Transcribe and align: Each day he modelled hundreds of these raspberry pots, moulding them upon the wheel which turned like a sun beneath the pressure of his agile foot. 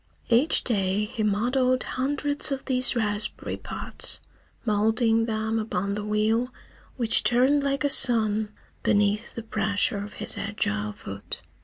Each 0.29 0.63
day 0.63 1.05
he 1.05 1.21
modelled 1.21 1.83
hundreds 1.83 2.51
of 2.51 2.65
these 2.65 2.95
raspberry 2.95 3.55
pots, 3.55 4.19
moulding 4.65 5.25
them 5.27 5.59
upon 5.59 5.93
the 5.93 6.03
wheel 6.03 6.51
which 6.97 7.21
turned 7.21 7.61
like 7.63 7.83
a 7.83 7.89
sun 7.91 8.51
beneath 8.81 9.35
the 9.35 9.43
pressure 9.43 9.99
of 10.03 10.13
his 10.13 10.39
agile 10.39 10.91
foot. 10.93 11.43